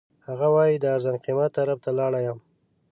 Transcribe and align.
هغه 0.27 0.47
وایي 0.55 0.75
د 0.79 0.85
ارزان 0.95 1.17
قیمت 1.25 1.49
طرف 1.57 1.77
ته 1.83 1.91
لاړ 1.97 2.13
یم. 2.25 2.39